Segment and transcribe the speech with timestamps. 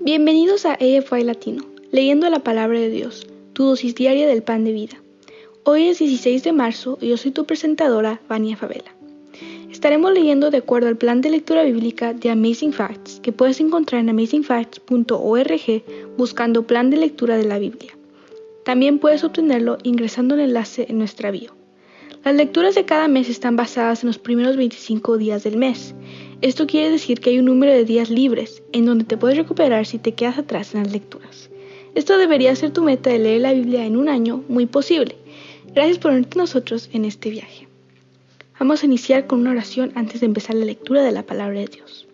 [0.00, 4.72] Bienvenidos a AFY Latino, leyendo la palabra de Dios, tu dosis diaria del pan de
[4.72, 5.02] vida.
[5.64, 8.94] Hoy es 16 de marzo y yo soy tu presentadora, Vania Favela.
[9.70, 14.00] Estaremos leyendo de acuerdo al plan de lectura bíblica de Amazing Facts, que puedes encontrar
[14.00, 15.84] en amazingfacts.org
[16.16, 17.96] buscando plan de lectura de la Biblia.
[18.64, 21.54] También puedes obtenerlo ingresando el enlace en nuestra bio.
[22.24, 25.94] Las lecturas de cada mes están basadas en los primeros 25 días del mes.
[26.42, 29.86] Esto quiere decir que hay un número de días libres en donde te puedes recuperar
[29.86, 31.50] si te quedas atrás en las lecturas.
[31.94, 35.16] Esto debería ser tu meta de leer la Biblia en un año muy posible.
[35.74, 37.68] Gracias por unirte nosotros en este viaje.
[38.58, 41.66] Vamos a iniciar con una oración antes de empezar la lectura de la palabra de
[41.66, 42.06] Dios.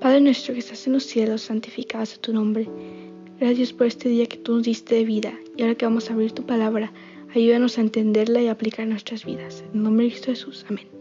[0.00, 2.68] Padre nuestro que estás en los cielos, santificado sea tu nombre.
[3.40, 6.14] Gracias por este día que tú nos diste de vida y ahora que vamos a
[6.14, 6.92] abrir tu palabra,
[7.34, 9.62] Ayúdanos a entenderla y aplicar nuestras vidas.
[9.74, 10.64] En nombre de Cristo Jesús.
[10.68, 10.97] Amén.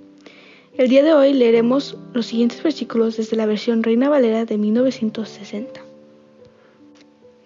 [0.77, 5.81] El día de hoy leeremos los siguientes versículos desde la versión Reina Valera de 1960.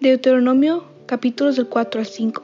[0.00, 2.42] Deuteronomio capítulos del 4 al 5.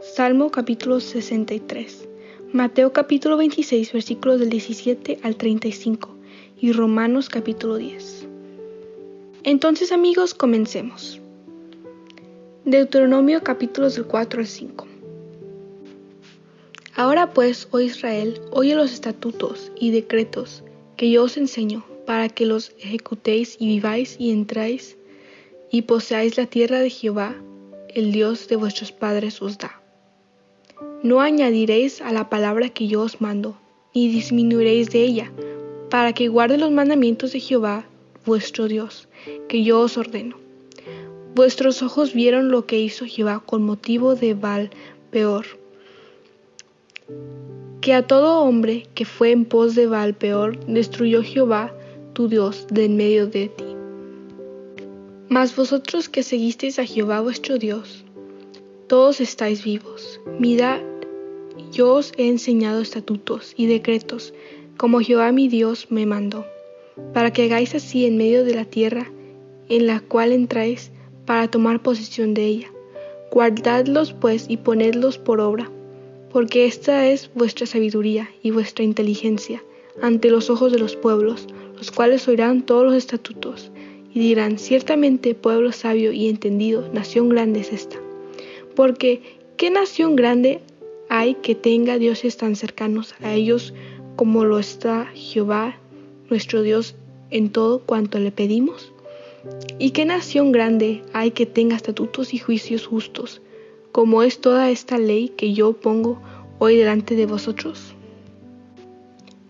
[0.00, 2.08] Salmo capítulo 63.
[2.52, 6.16] Mateo capítulo 26 versículos del 17 al 35
[6.60, 8.26] y Romanos capítulo 10.
[9.44, 11.20] Entonces amigos, comencemos.
[12.64, 14.93] Deuteronomio capítulos del 4 al 5.
[16.96, 20.62] Ahora pues, oh Israel, oye los estatutos y decretos
[20.96, 24.96] que yo os enseño, para que los ejecutéis y viváis y entráis
[25.72, 27.34] y poseáis la tierra de Jehová,
[27.88, 29.82] el Dios de vuestros padres os da.
[31.02, 33.56] No añadiréis a la palabra que yo os mando,
[33.92, 35.32] ni disminuiréis de ella,
[35.90, 37.86] para que guarde los mandamientos de Jehová,
[38.24, 39.08] vuestro Dios,
[39.48, 40.36] que yo os ordeno.
[41.34, 44.70] Vuestros ojos vieron lo que hizo Jehová con motivo de Baal
[45.10, 45.63] peor
[47.84, 51.70] que a todo hombre que fue en pos de Baal peor destruyó Jehová
[52.14, 53.64] tu Dios de en medio de ti.
[55.28, 58.02] Mas vosotros que seguisteis a Jehová vuestro Dios,
[58.86, 60.18] todos estáis vivos.
[60.38, 60.80] Mirad,
[61.72, 64.32] yo os he enseñado estatutos y decretos,
[64.78, 66.46] como Jehová mi Dios me mandó,
[67.12, 69.12] para que hagáis así en medio de la tierra
[69.68, 70.90] en la cual entráis
[71.26, 72.68] para tomar posesión de ella.
[73.30, 75.70] Guardadlos pues y ponedlos por obra
[76.34, 79.62] porque esta es vuestra sabiduría y vuestra inteligencia
[80.02, 81.46] ante los ojos de los pueblos,
[81.76, 83.70] los cuales oirán todos los estatutos,
[84.12, 87.98] y dirán, ciertamente pueblo sabio y entendido, nación grande es esta.
[88.74, 89.22] Porque,
[89.56, 90.58] ¿qué nación grande
[91.08, 93.72] hay que tenga dioses tan cercanos a ellos
[94.16, 95.78] como lo está Jehová,
[96.30, 96.96] nuestro Dios,
[97.30, 98.92] en todo cuanto le pedimos?
[99.78, 103.40] ¿Y qué nación grande hay que tenga estatutos y juicios justos,
[103.94, 106.20] como es toda esta ley que yo pongo
[106.58, 107.94] hoy delante de vosotros?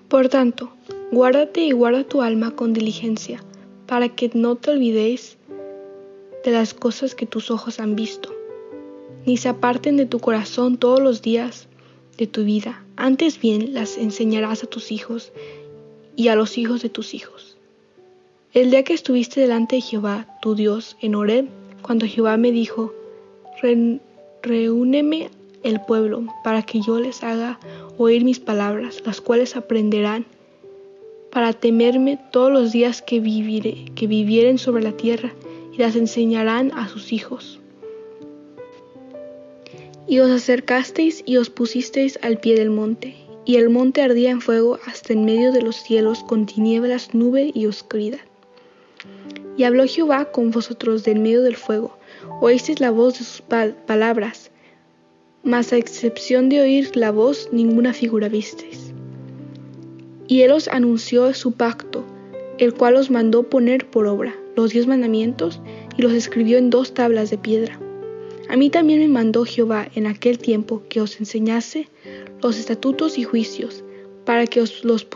[0.08, 0.70] Por tanto,
[1.10, 3.42] guárdate y guarda tu alma con diligencia,
[3.86, 5.38] para que no te olvidéis
[6.44, 8.34] de las cosas que tus ojos han visto,
[9.24, 11.66] ni se aparten de tu corazón todos los días
[12.18, 15.32] de tu vida, antes bien las enseñarás a tus hijos
[16.16, 17.56] y a los hijos de tus hijos.
[18.52, 21.46] El día que estuviste delante de Jehová, tu Dios, en Horeb,
[21.80, 22.92] cuando Jehová me dijo,
[24.44, 25.30] Reúneme
[25.62, 27.58] el pueblo para que yo les haga
[27.96, 30.26] oír mis palabras, las cuales aprenderán
[31.30, 35.32] para temerme todos los días que, viviré, que vivieren sobre la tierra
[35.72, 37.58] y las enseñarán a sus hijos.
[40.06, 43.16] Y os acercasteis y os pusisteis al pie del monte,
[43.46, 47.50] y el monte ardía en fuego hasta en medio de los cielos con tinieblas, nube
[47.54, 48.20] y oscuridad.
[49.56, 51.96] Y habló Jehová con vosotros de en medio del fuego,
[52.40, 54.50] oísteis la voz de sus palabras,
[55.42, 58.92] mas a excepción de oír la voz, ninguna figura visteis.
[60.26, 62.04] Y él os anunció su pacto,
[62.58, 65.60] el cual os mandó poner por obra los diez mandamientos
[65.96, 67.78] y los escribió en dos tablas de piedra.
[68.48, 71.88] A mí también me mandó Jehová en aquel tiempo que os enseñase
[72.42, 73.82] los estatutos y juicios,
[74.24, 75.06] para que os los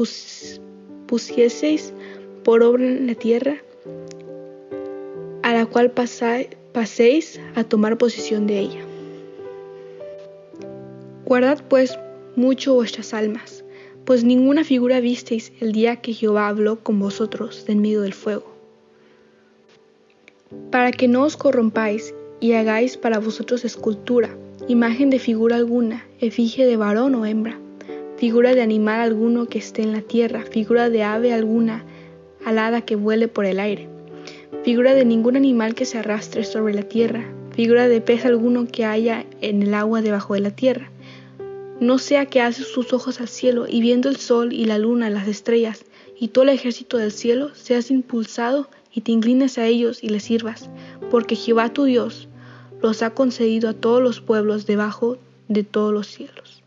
[1.07, 1.93] pusieseis
[2.43, 3.57] por obra en la tierra,
[5.43, 8.81] a la cual pasáis paséis a tomar posesión de ella.
[11.25, 11.99] Guardad pues
[12.37, 13.65] mucho vuestras almas,
[14.05, 18.47] pues ninguna figura visteis el día que Jehová habló con vosotros en medio del fuego.
[20.71, 24.31] Para que no os corrompáis y hagáis para vosotros escultura,
[24.67, 27.59] imagen de figura alguna, efigie de varón o hembra,
[28.17, 31.85] figura de animal alguno que esté en la tierra, figura de ave alguna,
[32.45, 33.98] alada que vuele por el aire
[34.65, 38.85] figura de ningún animal que se arrastre sobre la tierra, figura de pez alguno que
[38.85, 40.91] haya en el agua debajo de la tierra.
[41.81, 45.11] No sea que haces sus ojos al cielo y viendo el sol y la luna,
[45.11, 45.85] las estrellas
[46.19, 50.25] y todo el ejército del cielo, seas impulsado y te inclines a ellos y les
[50.25, 50.69] sirvas,
[51.11, 52.29] porque Jehová tu Dios
[52.83, 56.63] los ha concedido a todos los pueblos debajo de todos los cielos.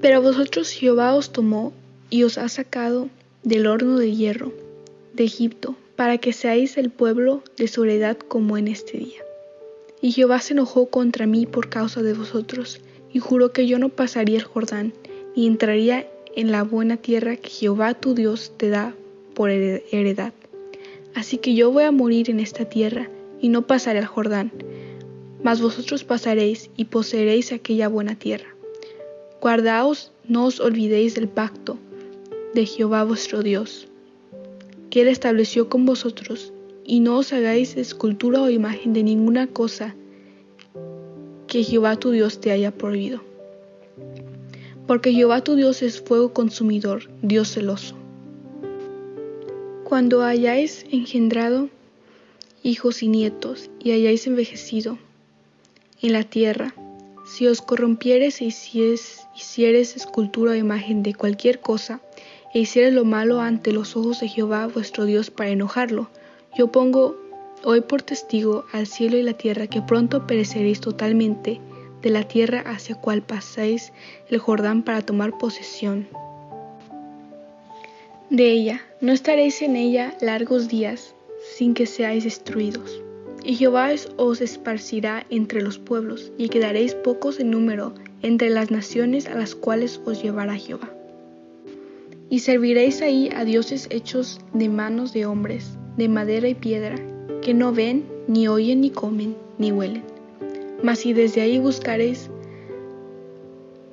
[0.00, 1.72] Pero vosotros Jehová os tomó
[2.08, 3.08] y os ha sacado
[3.42, 4.61] del horno de hierro
[5.14, 9.22] de Egipto, para que seáis el pueblo de soledad como en este día.
[10.00, 12.80] Y Jehová se enojó contra mí por causa de vosotros,
[13.12, 14.92] y juró que yo no pasaría el Jordán,
[15.36, 18.94] ni entraría en la buena tierra que Jehová tu Dios te da
[19.34, 20.32] por heredad.
[21.14, 23.10] Así que yo voy a morir en esta tierra,
[23.40, 24.52] y no pasaré al Jordán,
[25.42, 28.54] mas vosotros pasaréis y poseeréis aquella buena tierra.
[29.40, 31.76] Guardaos, no os olvidéis del pacto
[32.54, 33.88] de Jehová vuestro Dios,
[34.92, 36.52] que él estableció con vosotros,
[36.84, 39.96] y no os hagáis escultura o imagen de ninguna cosa
[41.46, 43.22] que Jehová tu Dios te haya prohibido.
[44.86, 47.94] Porque Jehová tu Dios es fuego consumidor, Dios celoso.
[49.84, 51.70] Cuando hayáis engendrado
[52.62, 54.98] hijos y nietos, y hayáis envejecido
[56.02, 56.74] en la tierra,
[57.24, 62.02] si os corrompieres e hicieres escultura o imagen de cualquier cosa,
[62.52, 66.08] e hicieres lo malo ante los ojos de Jehová vuestro Dios para enojarlo,
[66.56, 67.16] yo pongo
[67.64, 71.60] hoy por testigo al cielo y la tierra que pronto pereceréis totalmente
[72.02, 73.92] de la tierra hacia cual pasáis
[74.28, 76.08] el Jordán para tomar posesión
[78.32, 78.80] de ella.
[79.00, 81.14] No estaréis en ella largos días
[81.54, 83.02] sin que seáis destruidos.
[83.44, 89.26] Y Jehová os esparcirá entre los pueblos, y quedaréis pocos en número entre las naciones
[89.26, 90.91] a las cuales os llevará Jehová.
[92.32, 96.96] Y serviréis ahí a dioses hechos de manos de hombres, de madera y piedra,
[97.42, 100.02] que no ven, ni oyen, ni comen, ni huelen.
[100.82, 102.30] Mas si desde ahí buscares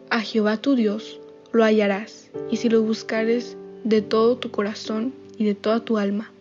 [0.09, 1.19] a Jehová tu Dios,
[1.51, 6.31] lo hallarás, y si lo buscares de todo tu corazón y de toda tu alma.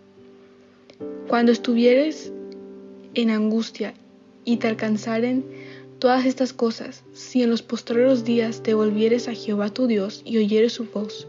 [1.27, 2.33] Cuando estuvieres
[3.15, 3.93] en angustia
[4.44, 5.44] y te alcanzaren
[5.99, 10.39] todas estas cosas, si en los postreros días te volvieres a Jehová tu Dios y
[10.39, 11.27] oyeres su voz,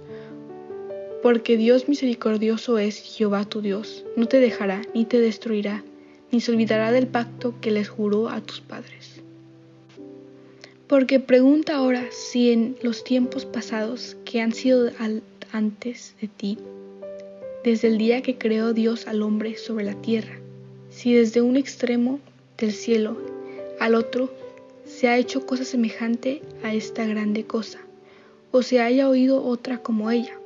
[1.21, 5.83] porque Dios misericordioso es Jehová tu Dios, no te dejará ni te destruirá,
[6.31, 9.21] ni se olvidará del pacto que les juró a tus padres.
[10.87, 14.91] Porque pregunta ahora si en los tiempos pasados que han sido
[15.51, 16.57] antes de ti,
[17.63, 20.39] desde el día que creó Dios al hombre sobre la tierra,
[20.89, 22.19] si desde un extremo
[22.57, 23.17] del cielo
[23.79, 24.31] al otro
[24.85, 27.79] se ha hecho cosa semejante a esta grande cosa,
[28.51, 30.38] o se haya oído otra como ella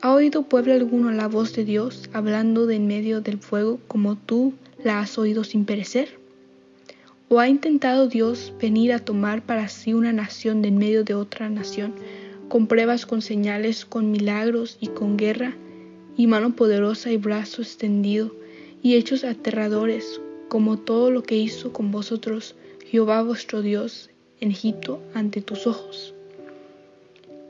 [0.00, 4.14] ¿Ha oído pueblo alguno la voz de Dios hablando de en medio del fuego como
[4.14, 4.54] tú
[4.84, 6.20] la has oído sin perecer?
[7.28, 11.14] ¿O ha intentado Dios venir a tomar para sí una nación de en medio de
[11.14, 11.94] otra nación,
[12.48, 15.56] con pruebas, con señales, con milagros y con guerra,
[16.16, 18.36] y mano poderosa y brazo extendido,
[18.80, 22.54] y hechos aterradores, como todo lo que hizo con vosotros
[22.86, 24.10] Jehová vuestro Dios
[24.40, 26.14] en Egipto ante tus ojos?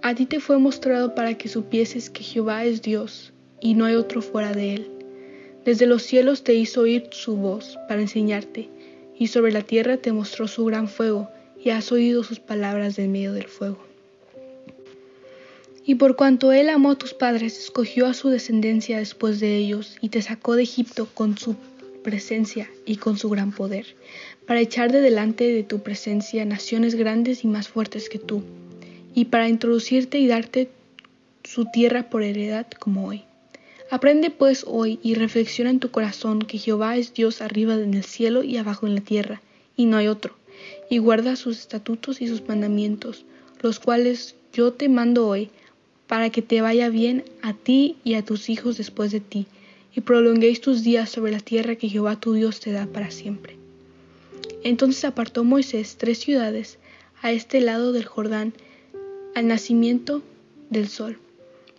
[0.01, 3.97] A ti te fue mostrado para que supieses que Jehová es Dios, y no hay
[3.97, 4.91] otro fuera de él.
[5.65, 8.69] Desde los cielos te hizo oír su voz para enseñarte,
[9.19, 11.29] y sobre la tierra te mostró su gran fuego,
[11.63, 13.79] y has oído sus palabras en medio del fuego.
[15.85, 19.97] Y por cuanto él amó a tus padres, escogió a su descendencia después de ellos,
[20.01, 21.57] y te sacó de Egipto con su
[22.05, 23.97] presencia y con su gran poder,
[24.47, 28.45] para echar de delante de tu presencia naciones grandes y más fuertes que tú
[29.19, 30.71] y para introducirte y darte
[31.43, 33.25] su tierra por heredad como hoy.
[33.91, 38.05] Aprende pues hoy y reflexiona en tu corazón que Jehová es Dios arriba en el
[38.05, 39.43] cielo y abajo en la tierra,
[39.77, 40.37] y no hay otro,
[40.89, 43.25] y guarda sus estatutos y sus mandamientos,
[43.61, 45.51] los cuales yo te mando hoy,
[46.07, 49.49] para que te vaya bien a ti y a tus hijos después de ti,
[49.97, 53.57] y prolonguéis tus días sobre la tierra que Jehová tu Dios te da para siempre.
[54.63, 56.79] Entonces apartó Moisés tres ciudades
[57.21, 58.55] a este lado del Jordán,
[59.35, 60.23] al nacimiento
[60.71, 61.19] del sol,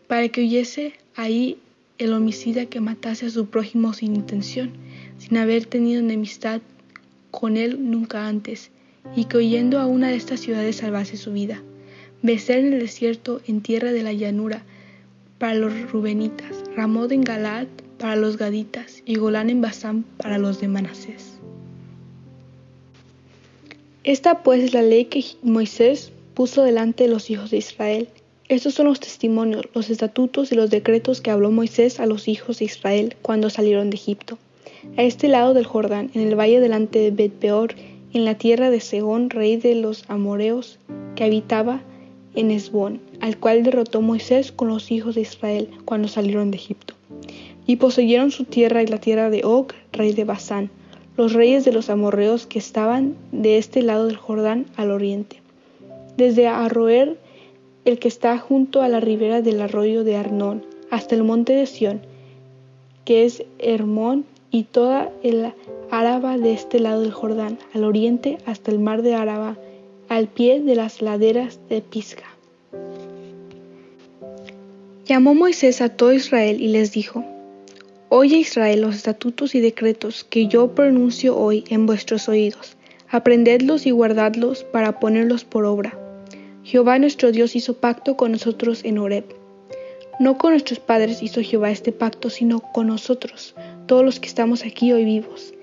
[0.08, 1.58] para que huyese ahí
[1.98, 4.72] el homicida que matase a su prójimo sin intención,
[5.18, 6.62] sin haber tenido enemistad
[7.32, 8.72] con él nunca antes,
[9.15, 11.62] y que huyendo a una de estas ciudades salvase su vida.
[12.22, 14.63] Becer en el desierto, en tierra de la llanura,
[15.38, 20.62] para los rubenitas, Ramón en Galad para los gaditas, y Golán en Basán para los
[20.62, 21.39] de Manasés.
[24.06, 28.08] Esta pues es la ley que Moisés puso delante de los hijos de Israel.
[28.48, 32.60] Estos son los testimonios, los estatutos y los decretos que habló Moisés a los hijos
[32.60, 34.38] de Israel cuando salieron de Egipto.
[34.96, 37.75] A este lado del Jordán, en el valle delante de Bet-peor,
[38.13, 40.79] en la tierra de Segón, rey de los amoreos,
[41.17, 41.81] que habitaba
[42.36, 46.93] en Esbón, al cual derrotó Moisés con los hijos de Israel cuando salieron de Egipto.
[47.67, 50.72] Y poseyeron su tierra y la tierra de Og, rey de Basán,
[51.17, 55.41] los reyes de los amorreos que estaban de este lado del Jordán al oriente,
[56.20, 57.18] desde Arroer,
[57.86, 61.66] el que está junto a la ribera del arroyo de Arnón, hasta el monte de
[61.66, 62.02] Sión,
[63.06, 65.54] que es Hermón, y toda el
[65.92, 69.58] Áraba de este lado del Jordán, al oriente hasta el mar de Áraba,
[70.08, 72.26] al pie de las laderas de Pisga.
[75.06, 77.24] Llamó Moisés a todo Israel y les dijo,
[78.10, 82.76] Oye Israel los estatutos y decretos que yo pronuncio hoy en vuestros oídos,
[83.08, 86.09] aprendedlos y guardadlos para ponerlos por obra.
[86.70, 89.24] Jehová nuestro Dios hizo pacto con nosotros en Horeb.
[90.20, 93.56] No con nuestros padres hizo Jehová este pacto, sino con nosotros,
[93.88, 95.56] todos los que estamos aquí hoy vivos.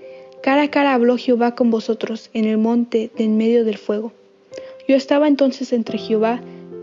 [0.42, 4.10] Cara a cara habló Jehová con vosotros en el monte de en medio del fuego.
[4.88, 6.40] Yo estaba entonces entre Jehová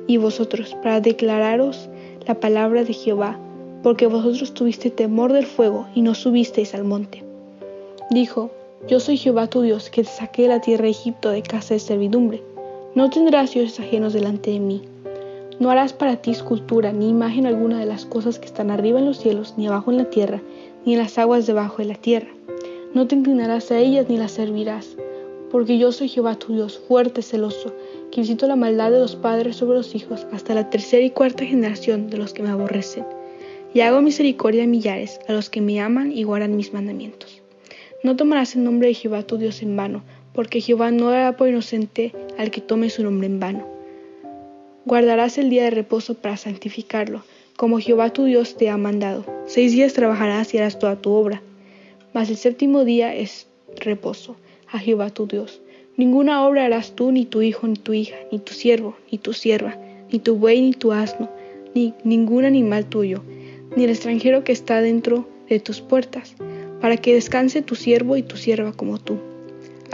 [0.08, 1.90] y vosotros para declararos
[2.26, 3.38] la palabra de Jehová
[3.84, 7.26] porque vosotros tuviste temor del fuego y no subisteis al monte.
[8.10, 8.52] Dijo,
[8.88, 11.74] Yo soy Jehová tu Dios, que te saqué de la tierra de Egipto de casa
[11.74, 12.53] de servidumbre.
[12.96, 14.82] No tendrás dioses ajenos delante de mí.
[15.60, 19.06] No harás para ti escultura ni imagen alguna de las cosas que están arriba en
[19.06, 20.42] los cielos, ni abajo en la tierra,
[20.86, 22.30] ni en las aguas debajo de la tierra.
[22.94, 24.96] No te inclinarás a ellas ni las servirás,
[25.50, 27.74] porque yo soy Jehová tu Dios, fuerte, celoso,
[28.12, 31.46] que visito la maldad de los padres sobre los hijos hasta la tercera y cuarta
[31.46, 33.06] generación de los que me aborrecen
[33.74, 37.42] y hago misericordia a millares, a los que me aman y guardan mis mandamientos.
[38.04, 40.04] No tomarás el nombre de Jehová tu Dios en vano,
[40.34, 43.68] porque Jehová no dará por inocente al que tome su nombre en vano.
[44.86, 47.24] Guardarás el día de reposo para santificarlo,
[47.56, 49.26] como Jehová tu Dios te ha mandado.
[49.46, 51.42] Seis días trabajarás y harás toda tu obra,
[52.14, 53.48] mas el séptimo día es
[53.80, 54.36] reposo
[54.72, 55.62] a Jehová tu Dios.
[55.96, 59.34] Ninguna obra harás tú, ni tu hijo, ni tu hija, ni tu siervo, ni tu
[59.34, 59.78] sierva,
[60.12, 61.30] ni tu buey, ni tu asno,
[61.76, 63.22] ni ningún animal tuyo
[63.76, 66.36] ni el extranjero que está dentro de tus puertas,
[66.82, 69.18] para que descanse tu siervo y tu sierva como tú.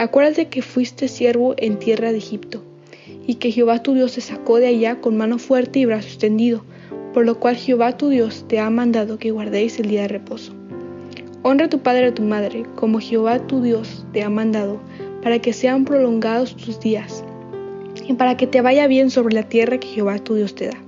[0.00, 2.62] Acuérdate que fuiste siervo en tierra de Egipto,
[3.26, 6.64] y que Jehová tu Dios te sacó de allá con mano fuerte y brazo extendido,
[7.12, 10.54] por lo cual Jehová tu Dios te ha mandado que guardéis el día de reposo.
[11.42, 14.80] Honra a tu padre y a tu madre, como Jehová tu Dios te ha mandado,
[15.22, 17.22] para que sean prolongados tus días,
[18.08, 20.78] y para que te vaya bien sobre la tierra que Jehová tu Dios te da.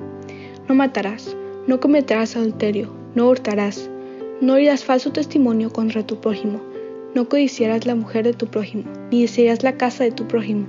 [0.71, 3.91] No matarás, no cometerás adulterio, no hurtarás,
[4.41, 6.72] no irás falso testimonio contra tu prójimo,
[7.15, 10.67] no codiciarás la mujer de tu prójimo, ni desearás la casa de tu prójimo,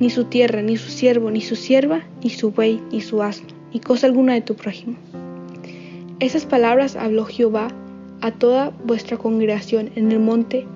[0.00, 3.48] ni su tierra, ni su siervo, ni su sierva, ni su buey, ni su asno,
[3.72, 4.96] ni cosa alguna de tu prójimo.
[6.20, 7.68] Esas palabras habló Jehová
[8.20, 10.66] a toda vuestra congregación en el monte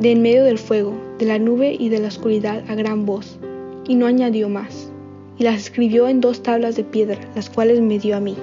[0.00, 3.38] de en medio del fuego, de la nube y de la oscuridad a gran voz,
[3.86, 4.90] y no añadió más,
[5.38, 8.36] y las escribió en dos tablas de piedra, las cuales me dio a mí.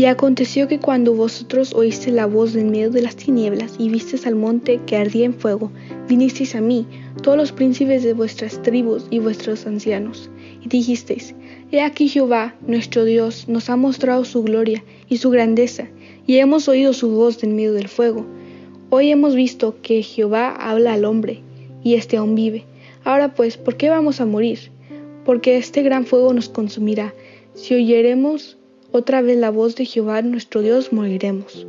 [0.00, 4.26] Y aconteció que cuando vosotros oíste la voz en medio de las tinieblas y visteis
[4.26, 5.70] al monte que ardía en fuego,
[6.08, 6.86] vinisteis a mí,
[7.22, 10.30] todos los príncipes de vuestras tribus y vuestros ancianos,
[10.64, 11.34] y dijisteis,
[11.70, 15.88] He aquí Jehová, nuestro Dios, nos ha mostrado su gloria y su grandeza,
[16.26, 18.24] y hemos oído su voz en medio del fuego.
[18.88, 21.42] Hoy hemos visto que Jehová habla al hombre,
[21.84, 22.64] y éste aún vive.
[23.04, 24.70] Ahora pues, ¿por qué vamos a morir?
[25.26, 27.12] Porque este gran fuego nos consumirá.
[27.52, 28.56] Si oyeremos
[28.92, 31.66] otra vez la voz de Jehová nuestro Dios moriremos.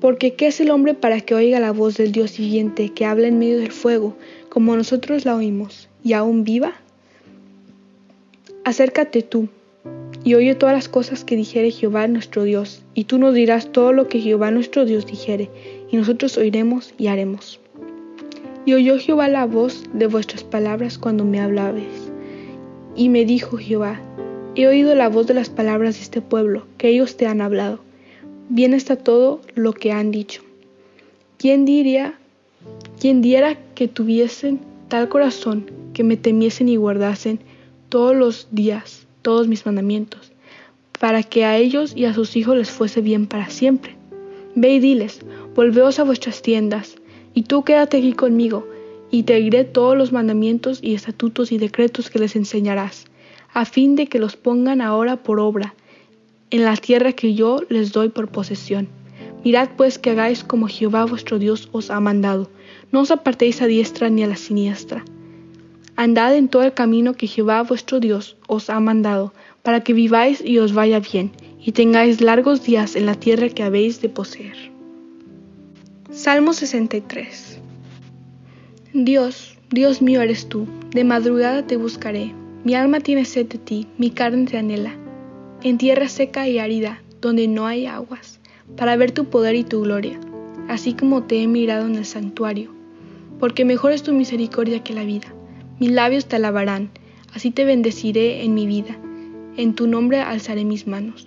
[0.00, 3.28] Porque ¿qué es el hombre para que oiga la voz del Dios viviente que habla
[3.28, 4.16] en medio del fuego,
[4.48, 6.74] como nosotros la oímos, y aún viva?
[8.64, 9.48] Acércate tú,
[10.24, 13.92] y oye todas las cosas que dijere Jehová nuestro Dios, y tú nos dirás todo
[13.92, 15.50] lo que Jehová nuestro Dios dijere,
[15.90, 17.60] y nosotros oiremos y haremos.
[18.64, 22.12] Y oyó Jehová la voz de vuestras palabras cuando me hablabais.
[22.94, 24.00] Y me dijo Jehová,
[24.54, 27.80] He oído la voz de las palabras de este pueblo, que ellos te han hablado.
[28.50, 30.42] Bien está todo lo que han dicho.
[31.38, 32.18] ¿Quién diría,
[33.00, 37.40] quién diera que tuviesen tal corazón que me temiesen y guardasen
[37.88, 40.32] todos los días todos mis mandamientos,
[41.00, 43.96] para que a ellos y a sus hijos les fuese bien para siempre?
[44.54, 45.20] Ve y diles,
[45.54, 46.96] volveos a vuestras tiendas,
[47.32, 48.68] y tú quédate aquí conmigo,
[49.10, 53.06] y te diré todos los mandamientos y estatutos y decretos que les enseñarás
[53.52, 55.74] a fin de que los pongan ahora por obra
[56.50, 58.88] en la tierra que yo les doy por posesión.
[59.44, 62.50] Mirad pues que hagáis como Jehová vuestro Dios os ha mandado.
[62.92, 65.04] No os apartéis a diestra ni a la siniestra.
[65.96, 69.32] Andad en todo el camino que Jehová vuestro Dios os ha mandado,
[69.62, 73.62] para que viváis y os vaya bien, y tengáis largos días en la tierra que
[73.62, 74.56] habéis de poseer.
[76.10, 77.60] Salmo 63
[78.92, 83.88] Dios, Dios mío eres tú, de madrugada te buscaré Mi alma tiene sed de ti,
[83.98, 84.94] mi carne te anhela,
[85.64, 88.38] en tierra seca y árida, donde no hay aguas,
[88.76, 90.20] para ver tu poder y tu gloria,
[90.68, 92.70] así como te he mirado en el santuario.
[93.40, 95.34] Porque mejor es tu misericordia que la vida.
[95.80, 96.90] Mis labios te alabarán,
[97.34, 98.96] así te bendeciré en mi vida,
[99.56, 101.26] en tu nombre alzaré mis manos.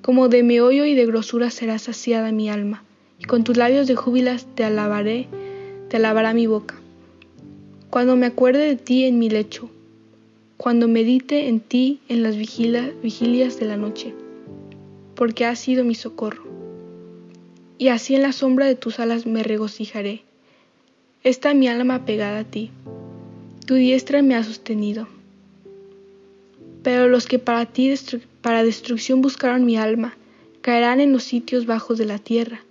[0.00, 2.84] Como de meollo y de grosura será saciada mi alma,
[3.18, 5.26] y con tus labios de júbilas te alabaré,
[5.88, 6.76] te alabará mi boca.
[7.90, 9.70] Cuando me acuerde de ti en mi lecho,
[10.64, 14.14] cuando medite en ti en las vigilias de la noche,
[15.14, 16.42] porque has sido mi socorro.
[17.76, 20.22] Y así en la sombra de tus alas me regocijaré.
[21.22, 22.70] Está mi alma pegada a ti.
[23.66, 25.06] Tu diestra me ha sostenido.
[26.82, 27.92] Pero los que para ti
[28.40, 30.16] para destrucción buscaron mi alma,
[30.62, 32.62] caerán en los sitios bajos de la tierra.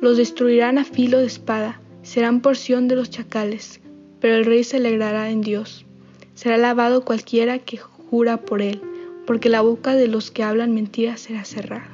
[0.00, 3.80] Los destruirán a filo de espada, serán porción de los chacales,
[4.20, 5.85] pero el rey se alegrará en Dios
[6.36, 8.80] será alabado cualquiera que jura por él,
[9.26, 11.88] porque la boca de los que hablan mentiras será cerrada.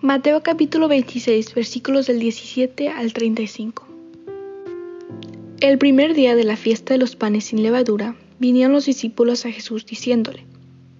[0.00, 3.86] Mateo capítulo 26 versículos del 17 al 35.
[5.60, 9.52] El primer día de la fiesta de los panes sin levadura, vinieron los discípulos a
[9.52, 10.44] Jesús diciéndole,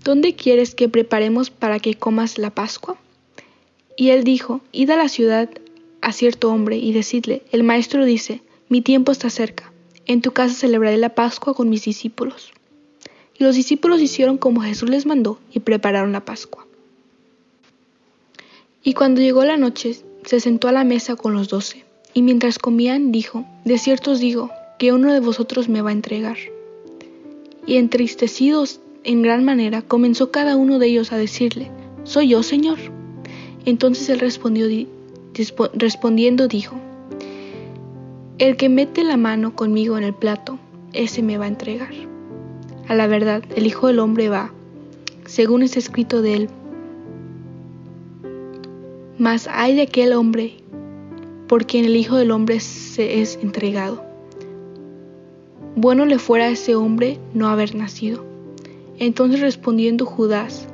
[0.05, 2.99] ¿Dónde quieres que preparemos para que comas la Pascua?
[3.97, 5.49] Y él dijo, Id a la ciudad
[6.03, 9.74] a cierto hombre y decidle, el maestro dice, mi tiempo está cerca
[10.07, 12.53] en tu casa celebraré la Pascua con mis discípulos.
[13.39, 16.67] Y los discípulos hicieron como Jesús les mandó y prepararon la Pascua.
[18.83, 22.59] Y cuando llegó la noche, se sentó a la mesa con los doce, y mientras
[22.59, 26.37] comían dijo, De cierto os digo, que uno de vosotros me va a entregar.
[27.67, 31.71] Y entristecidos en gran manera, comenzó cada uno de ellos a decirle,
[32.05, 32.79] Soy yo, Señor.
[33.65, 36.77] Entonces él respondiendo dijo,
[38.39, 40.59] el que mete la mano conmigo en el plato,
[40.93, 41.93] ese me va a entregar.
[42.89, 44.53] A la verdad, el Hijo del Hombre va,
[45.25, 46.49] según es escrito de él.
[49.19, 50.57] Mas hay de aquel hombre
[51.47, 54.03] por quien el Hijo del Hombre se es entregado.
[55.77, 58.25] Bueno le fuera a ese hombre no haber nacido.
[58.99, 60.69] Entonces respondiendo Judas,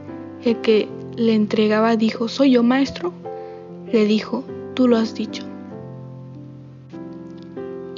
[0.44, 3.12] el que le entregaba, dijo, ¿Soy yo, maestro?
[3.92, 4.44] Le dijo,
[4.74, 5.49] tú lo has dicho.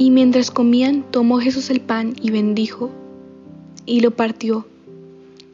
[0.03, 2.91] Y mientras comían, tomó Jesús el pan y bendijo,
[3.87, 4.67] y lo partió,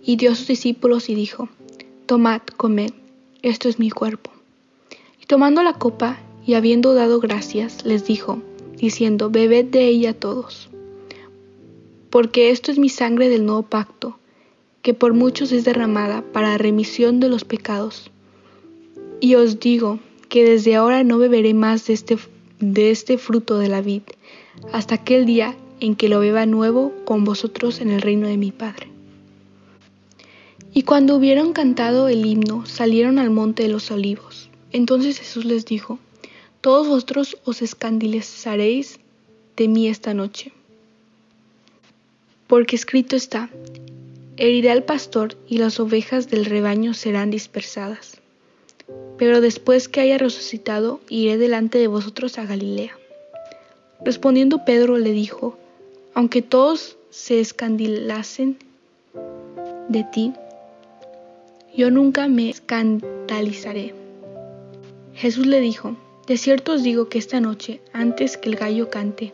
[0.03, 1.51] y dio a sus discípulos y dijo,
[2.07, 2.93] Tomad, comed,
[3.43, 4.31] esto es mi cuerpo.
[5.23, 8.41] Y tomando la copa, y habiendo dado gracias, les dijo,
[8.79, 10.71] diciendo, Bebed de ella todos,
[12.09, 14.19] porque esto es mi sangre del nuevo pacto,
[14.81, 18.11] que por muchos es derramada para remisión de los pecados.
[19.21, 19.99] Y os digo
[20.31, 22.17] que desde ahora no beberé más de este,
[22.61, 24.05] de este fruto de la vid
[24.73, 28.53] hasta aquel día en que lo beba nuevo con vosotros en el reino de mi
[28.53, 28.89] Padre.
[30.73, 34.51] Y cuando hubieron cantado el himno, salieron al monte de los olivos.
[34.71, 35.99] Entonces Jesús les dijo,
[36.61, 39.01] Todos vosotros os escandalizaréis
[39.57, 40.53] de mí esta noche.
[42.47, 43.51] Porque escrito está,
[44.37, 48.21] heriré al pastor y las ovejas del rebaño serán dispersadas.
[49.19, 52.98] Pero después que haya resucitado, iré delante de vosotros a Galilea.
[54.05, 55.59] Respondiendo Pedro le dijo,
[56.15, 58.57] aunque todos se escandalizasen
[59.89, 60.33] de ti,
[61.77, 63.95] yo nunca me escandalizaré.
[65.15, 65.97] Jesús le dijo,
[66.29, 69.33] de cierto os digo que esta noche, antes que el gallo cante,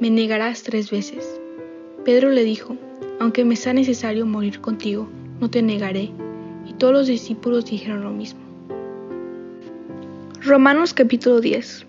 [0.00, 1.40] me negarás tres veces.
[2.04, 2.76] Pedro le dijo,
[3.20, 5.08] aunque me sea necesario morir contigo,
[5.40, 6.10] no te negaré.
[6.68, 8.40] Y todos los discípulos dijeron lo mismo.
[10.42, 11.86] Romanos capítulo 10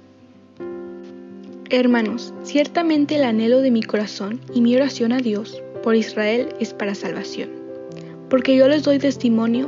[1.72, 6.76] Hermanos, ciertamente el anhelo de mi corazón y mi oración a Dios por Israel es
[6.76, 7.50] para salvación,
[8.30, 9.68] porque yo les doy testimonio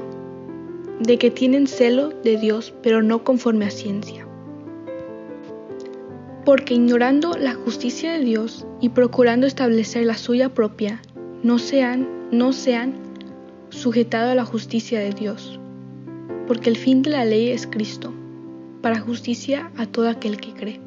[1.00, 4.28] de que tienen celo de Dios, pero no conforme a ciencia.
[6.46, 11.02] Porque ignorando la justicia de Dios y procurando establecer la suya propia,
[11.42, 12.94] no se han, no se han
[13.70, 15.60] sujetado a la justicia de Dios,
[16.46, 18.14] porque el fin de la ley es Cristo,
[18.84, 20.87] para justicia a todo aquel que cree.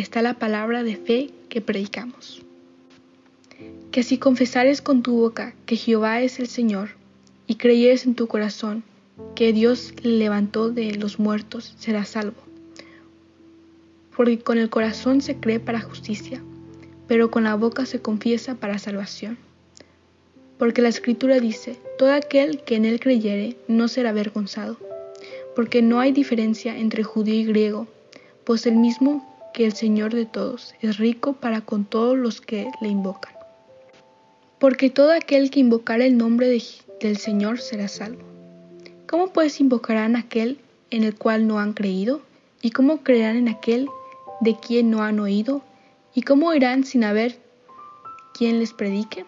[0.00, 2.42] está la palabra de fe que predicamos.
[3.90, 6.90] que si confesares con tu boca que Jehová es el Señor,
[7.46, 8.82] y creyeres en tu corazón
[9.34, 12.36] que Dios le levantó de los muertos, serás salvo.
[14.14, 16.42] Porque con el corazón se cree para justicia,
[17.06, 19.38] pero con la boca se confiesa para salvación.
[20.58, 24.76] Porque la Escritura dice, todo aquel que en él creyere no será avergonzado,
[25.54, 27.86] porque no hay diferencia entre judío y griego,
[28.44, 32.70] pues el mismo que el Señor de todos es rico para con todos los que
[32.82, 33.32] le invocan.
[34.58, 36.60] Porque todo aquel que invocara el nombre
[37.00, 38.22] del Señor será salvo.
[39.08, 40.58] ¿Cómo pues invocarán aquel
[40.90, 42.20] en el cual no han creído?
[42.60, 43.88] ¿Y cómo creerán en aquel
[44.42, 45.62] de quien no han oído?
[46.14, 47.38] ¿Y cómo irán sin haber
[48.34, 49.24] quien les predique?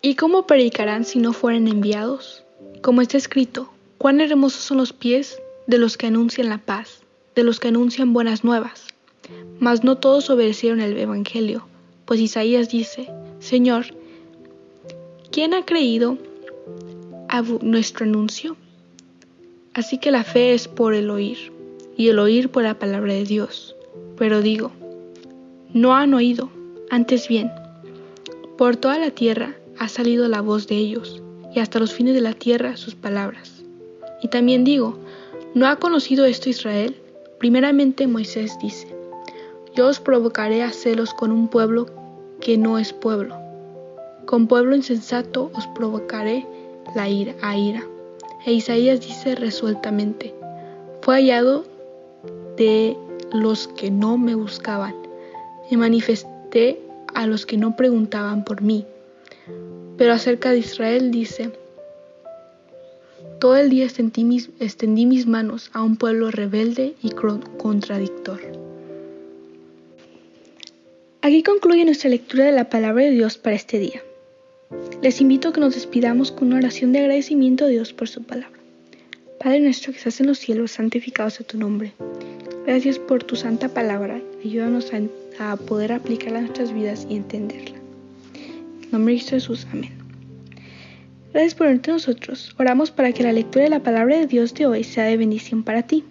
[0.00, 2.44] ¿Y cómo predicarán si no fueren enviados?
[2.82, 7.02] Como está escrito, cuán hermosos son los pies de los que anuncian la paz,
[7.38, 8.88] de los que anuncian buenas nuevas.
[9.60, 11.68] Mas no todos obedecieron el Evangelio,
[12.04, 13.86] pues Isaías dice, Señor,
[15.30, 16.18] ¿quién ha creído
[17.28, 18.56] a nuestro anuncio?
[19.72, 21.52] Así que la fe es por el oír,
[21.96, 23.76] y el oír por la palabra de Dios.
[24.16, 24.72] Pero digo,
[25.72, 26.50] no han oído,
[26.90, 27.52] antes bien,
[28.56, 31.22] por toda la tierra ha salido la voz de ellos,
[31.54, 33.62] y hasta los fines de la tierra sus palabras.
[34.24, 34.98] Y también digo,
[35.54, 36.96] ¿no ha conocido esto Israel?
[37.38, 38.88] Primeramente Moisés dice,
[39.74, 41.86] Yo os provocaré a celos con un pueblo
[42.40, 43.36] que no es pueblo.
[44.26, 46.46] Con pueblo insensato os provocaré
[46.94, 47.86] la ira, a ira.
[48.44, 50.34] E Isaías dice resueltamente,
[51.00, 51.64] fue hallado
[52.56, 52.96] de
[53.32, 54.94] los que no me buscaban.
[55.70, 56.80] Me manifesté
[57.14, 58.84] a los que no preguntaban por mí.
[59.96, 61.52] Pero acerca de Israel dice,
[63.38, 64.24] todo el día extendí
[65.06, 68.40] mis, manos a un pueblo rebelde y contradictor.
[71.22, 74.02] Aquí concluye nuestra lectura de la palabra de Dios para este día.
[75.02, 78.22] Les invito a que nos despidamos con una oración de agradecimiento a Dios por su
[78.22, 78.58] palabra.
[79.40, 81.92] Padre nuestro que estás en los cielos, santificado sea tu nombre.
[82.66, 84.20] Gracias por tu santa palabra.
[84.44, 84.90] Ayúdanos
[85.38, 87.76] a, poder aplicarla a nuestras vidas y entenderla.
[88.82, 89.97] En nombre de Jesús, amén.
[91.32, 92.54] Gracias por unirte a nosotros.
[92.58, 95.62] Oramos para que la lectura de la palabra de Dios de hoy sea de bendición
[95.62, 96.04] para ti.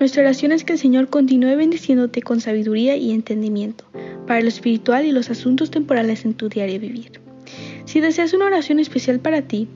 [0.00, 3.84] Nuestra oración es que el Señor continúe bendiciéndote con sabiduría y entendimiento
[4.26, 7.20] para lo espiritual y los asuntos temporales en tu diario vivir.
[7.84, 9.68] Si deseas una oración especial para ti,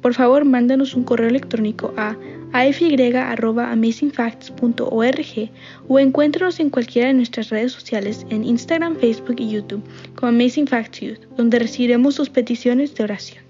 [0.00, 2.16] por favor mándanos un correo electrónico a
[2.52, 5.50] afy.amazingfacts.org
[5.88, 9.82] o encuéntranos en cualquiera de nuestras redes sociales en Instagram, Facebook y YouTube
[10.14, 13.49] como Amazing Facts Youth, donde recibiremos tus peticiones de oración.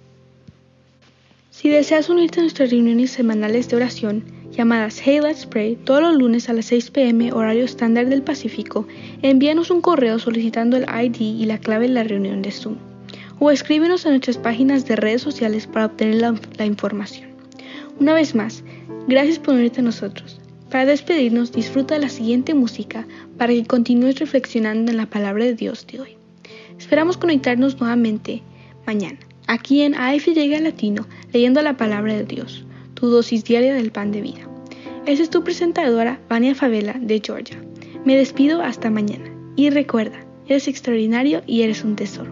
[1.60, 6.16] Si deseas unirte a nuestras reuniones semanales de oración, llamadas Hey Let's Pray todos los
[6.16, 8.88] lunes a las 6 pm horario estándar del Pacífico,
[9.20, 12.78] envíanos un correo solicitando el ID y la clave de la reunión de Zoom
[13.38, 16.14] o escríbenos a nuestras páginas de redes sociales para obtener
[16.56, 17.28] la, información.
[18.00, 18.64] Una vez más,
[19.06, 20.40] gracias por unirte a nosotros.
[20.70, 25.56] Para despedirnos, disfruta de la siguiente música para que continúes reflexionando en la palabra de
[25.56, 26.16] Dios de hoy.
[26.78, 28.40] Esperamos conectarnos nuevamente
[28.86, 29.18] mañana,
[29.50, 34.20] aquí en AFY Latino, leyendo la palabra de Dios, tu dosis diaria del pan de
[34.20, 34.48] vida.
[35.06, 37.60] Esa es tu presentadora, Vania Favela, de Georgia.
[38.04, 39.24] Me despido hasta mañana.
[39.56, 42.30] Y recuerda, eres extraordinario y eres un tesoro.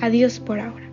[0.00, 0.85] Adiós por ahora.